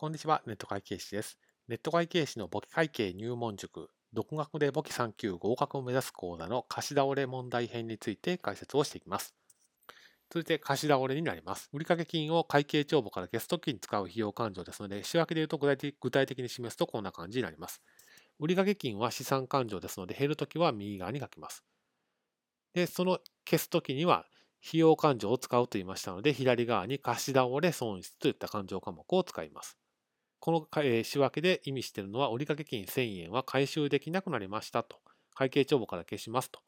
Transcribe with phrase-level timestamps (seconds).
[0.00, 1.38] こんにちは、ネット会計士です。
[1.68, 9.34] ネット会計士の簿記会計入門塾、独学で簿記3級合格を目指す講座の貸し倒れ問題編について解説をしていきます。
[10.30, 11.68] 続いて貸し倒れになります。
[11.74, 17.82] 売掛金を会計帳簿から消すときに使う費用勘定ですので、仕分けで言うと具体的に示すとこんな感じになります。
[18.38, 21.62] 売掛金は資産勘定ですので、減るときは右側に書きます。
[22.72, 24.24] で、その消すときには、
[24.66, 29.76] 費用勘定を使うと言いましたので、左側に貸し倒れ損失といった勘定科目を使います。
[30.40, 34.98] この、仕分けで意味しているのは、売掛金1000円は回収できなくなりましたと。
[35.34, 36.60] 会計帳簿から消しますと。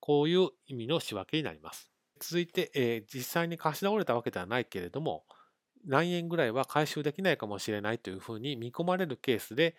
[0.00, 1.90] こういう意味の仕分けになります。
[2.20, 5.24] 続いて、えー、実際に貸し倒れたわけではないけれども、
[5.86, 9.76] 何円ぐらいは回収できないかもしれないというふうに見込まれるケースで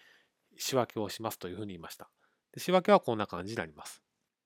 [0.57, 2.09] 仕分けをしますというふうに言いました。
[2.57, 4.01] 仕分けはこんな感じになります。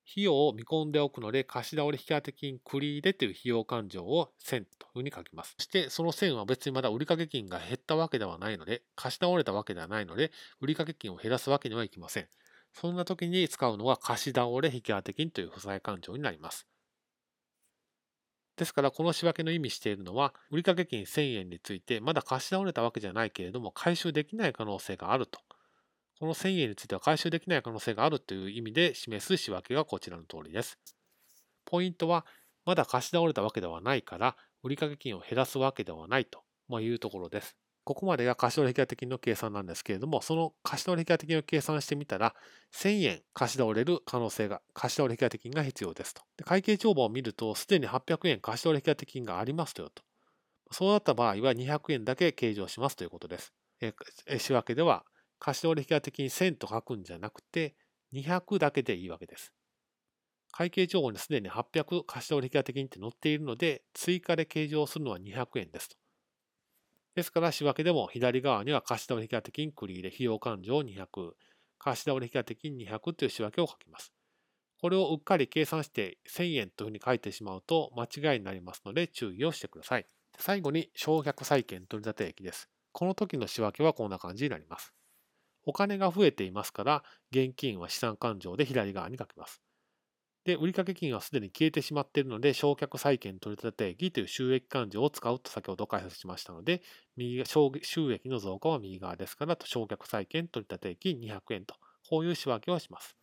[0.09, 5.55] 費用を見込んでおくので、貸し倒れ引当金繰り入れという費用勘定を1000というふうに書きます。
[5.57, 10.31] そして、その1000は別にまだ売掛金が減ったわけではないので、貸し倒れたわけではないので、
[10.61, 12.29] 売掛金を減らすわけにはいきません。
[12.73, 16.67] そんな時に使うのは貸し倒れ引当金という負債勘定になります。
[18.57, 25.41] ですから、この仕分けの意味しているのは、売掛金1000円について、まだ貸し倒れたわけじゃないけれども、回収できない可能性があると。
[26.19, 30.79] この1000円については回収できない可能性があるという意味で示す仕分けがこちらの通りです。
[31.65, 32.25] ポイントは、
[32.63, 36.43] まだ貸し倒れたわけではないから、売掛金を減らすわけではないと
[36.79, 37.55] いうところです。
[37.83, 42.33] ここまでが貸し取引当金の計算なんですけれども、その貸し取引当金を計算してみたら、
[42.73, 46.21] 1000円貸し倒れる可能性が、貸し取引当金が必要ですと。
[46.37, 50.01] で会計帳簿を見ると、すでに800円貸し取引当金がありますよと。
[50.71, 53.53] そうなった場合は200円だけ計上しますということです。
[53.81, 53.93] え
[54.39, 55.05] 仕分けでは
[55.39, 57.75] 貸し取引当金1000と書くんじゃなくて、
[58.13, 59.53] 200だけでいいわけです。
[60.51, 65.97] 会計帳簿にすでに800貸し取引当金って載っているので、追加で計上するのは200円ですと。
[67.15, 71.33] ですから、仕分けでも左側には貸し取引当金繰り入れ費用勘定200、
[71.77, 74.13] 貸し取引当金200という仕分けを書きます。
[74.81, 80.05] これをうっかり計算して1000円というふうに書いてしまうと間違いになりますので注意をしてください。
[80.37, 82.69] 最後に焼却債券取立益です。
[82.91, 84.93] この時の仕分けはこんな感じになります。
[85.65, 89.61] お金が増えていますから、現金は資産勘定で左側に書きます。
[90.45, 96.83] で、売掛金はすでに消えてしまっているので、焼却債権取り立て益という収益勘定を使うと先ほど解説しましたので、
[97.17, 101.75] 右収益の増加は右側ですから、焼却債権取り立て益200円と、
[102.09, 103.15] こういう仕分けをします。